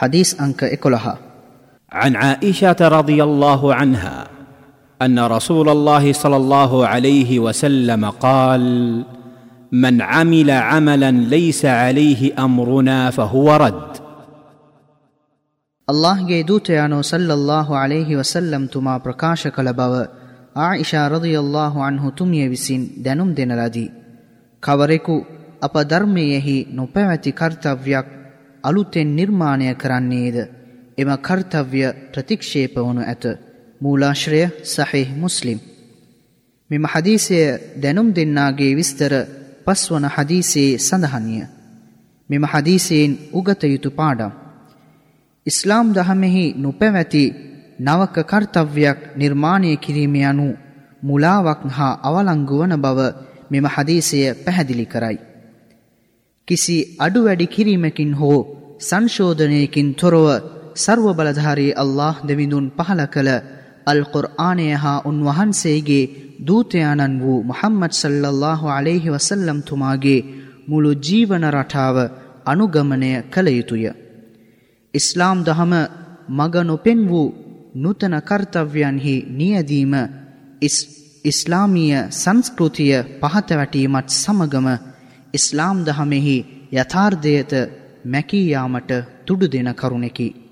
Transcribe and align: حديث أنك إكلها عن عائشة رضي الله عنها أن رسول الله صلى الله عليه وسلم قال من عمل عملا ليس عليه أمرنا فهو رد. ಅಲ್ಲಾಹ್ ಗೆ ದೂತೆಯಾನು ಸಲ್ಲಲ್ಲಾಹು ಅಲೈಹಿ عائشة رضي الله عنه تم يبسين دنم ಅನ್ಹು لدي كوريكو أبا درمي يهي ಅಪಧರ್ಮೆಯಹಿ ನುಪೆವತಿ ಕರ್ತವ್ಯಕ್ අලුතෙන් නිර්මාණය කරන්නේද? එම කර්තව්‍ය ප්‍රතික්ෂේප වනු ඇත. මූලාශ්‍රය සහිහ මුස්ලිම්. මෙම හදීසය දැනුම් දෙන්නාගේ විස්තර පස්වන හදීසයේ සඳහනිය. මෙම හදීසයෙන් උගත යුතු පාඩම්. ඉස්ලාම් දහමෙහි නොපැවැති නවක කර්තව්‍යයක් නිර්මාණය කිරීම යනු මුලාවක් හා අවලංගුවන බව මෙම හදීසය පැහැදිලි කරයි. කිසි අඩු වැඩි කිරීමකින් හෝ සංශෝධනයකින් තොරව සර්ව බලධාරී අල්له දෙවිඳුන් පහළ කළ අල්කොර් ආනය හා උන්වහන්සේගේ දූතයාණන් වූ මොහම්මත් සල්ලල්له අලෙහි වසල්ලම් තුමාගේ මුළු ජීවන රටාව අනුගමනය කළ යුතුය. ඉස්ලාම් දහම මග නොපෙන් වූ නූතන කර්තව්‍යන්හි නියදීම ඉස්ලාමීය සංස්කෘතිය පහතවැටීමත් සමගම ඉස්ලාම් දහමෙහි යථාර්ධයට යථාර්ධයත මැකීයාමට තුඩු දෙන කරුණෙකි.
حديث 0.00 0.40
أنك 0.40 0.64
إكلها 0.66 1.18
عن 1.92 2.16
عائشة 2.16 2.76
رضي 2.80 3.22
الله 3.22 3.74
عنها 3.74 4.16
أن 5.00 5.18
رسول 5.18 5.68
الله 5.68 6.12
صلى 6.12 6.36
الله 6.36 6.86
عليه 6.86 7.38
وسلم 7.38 8.02
قال 8.10 8.64
من 9.72 10.02
عمل 10.02 10.50
عملا 10.50 11.10
ليس 11.10 11.64
عليه 11.64 12.20
أمرنا 12.38 13.10
فهو 13.10 13.48
رد. 13.56 13.90
ಅಲ್ಲಾಹ್ 15.88 16.20
ಗೆ 16.30 16.38
ದೂತೆಯಾನು 16.48 16.98
ಸಲ್ಲಲ್ಲಾಹು 17.10 17.72
ಅಲೈಹಿ 17.82 18.14
عائشة 20.56 21.08
رضي 21.08 21.34
الله 21.38 21.74
عنه 21.84 22.10
تم 22.10 22.30
يبسين 22.34 22.82
دنم 22.98 23.28
ಅನ್ಹು 23.34 23.56
لدي 23.60 23.86
كوريكو 24.62 25.16
أبا 25.62 25.82
درمي 25.82 26.22
يهي 26.22 26.58
ಅಪಧರ್ಮೆಯಹಿ 26.62 26.76
ನುಪೆವತಿ 26.78 27.32
ಕರ್ತವ್ಯಕ್ 27.40 28.10
අලුතෙන් 28.64 29.08
නිර්මාණය 29.10 29.74
කරන්නේද? 29.74 30.36
එම 30.98 31.10
කර්තව්‍ය 31.18 31.82
ප්‍රතික්ෂේප 32.12 32.74
වනු 32.78 33.02
ඇත. 33.02 33.24
මූලාශ්‍රය 33.80 34.42
සහිහ 34.64 35.08
මුස්ලිම්. 35.14 35.58
මෙම 36.70 36.84
හදීසය 36.84 37.38
දැනුම් 37.76 38.08
දෙන්නාගේ 38.12 38.76
විස්තර 38.76 39.12
පස්වන 39.66 40.04
හදීසයේ 40.06 40.78
සඳහනිය. 40.78 41.44
මෙම 42.30 42.44
හදීසයෙන් 42.44 43.12
උගත 43.32 43.62
යුතු 43.64 43.90
පාඩම්. 43.90 44.32
ඉස්ලාම් 45.46 45.86
දහමෙහි 45.92 46.44
නොපැවැති 46.54 47.24
නවක 47.80 48.16
කර්තව්‍යයක් 48.22 48.98
නිර්මාණය 49.16 49.70
කිරීම 49.76 50.14
යනු 50.22 50.48
මුලාවක් 51.02 51.60
හා 51.68 52.00
අවලංගුවන 52.02 52.72
බව 52.76 52.98
මෙම 53.50 53.66
හදීසය 53.66 54.18
පැහැදිලි 54.44 54.86
කරයි. 54.86 55.18
කිසි 56.48 56.76
අඩු 56.98 57.20
වැඩි 57.24 57.46
කිරීමකින් 57.46 58.12
හෝ 58.14 58.40
සංශෝධනයකින් 58.80 59.88
තොරව 59.94 60.26
සර්ව 60.76 61.06
බලධාරී 61.12 61.72
අල්له 61.74 62.14
දෙවිඳුන් 62.22 62.66
පහළ 62.72 63.02
කළ 63.06 63.30
අල්කොර් 63.86 64.26
ආනය 64.38 64.66
හා 64.74 65.02
උන්වහන්සේගේ 65.04 66.10
දූතයාණන් 66.40 67.20
වූ 67.20 67.38
මොහම්මත් 67.42 67.92
සල්ලල්له 67.94 68.60
අලෙහි 68.70 69.08
වසල්ලම් 69.08 69.58
තුමාගේ 69.62 70.26
මුළු 70.68 70.90
ජීවන 70.98 71.44
රටාව 71.50 71.96
අනුගමනය 72.44 73.10
කළ 73.24 73.48
යුතුය. 73.50 73.84
ඉස්ලාම් 74.94 75.38
දහම 75.40 75.72
මග 76.30 76.54
නොපෙන් 76.62 77.00
වූ 77.08 77.28
නූතන 77.74 78.14
කර්තව්‍යන්හි 78.20 79.16
නියදීම 79.30 79.94
ඉස්ලාමීය 81.24 81.98
සංස්කෘතිය 82.12 82.94
පහතවැටීමත් 83.20 84.08
සමගම 84.14 84.68
ඉස්ලාම් 85.34 85.78
දහමෙහි 85.80 86.38
යථාර්ධයට 86.72 87.52
යථාර්ධයත 88.00 88.04
මැකීයාමට 88.04 88.92
තුඩු 89.26 89.46
දෙන 89.46 89.74
කරුණෙකි. 89.74 90.49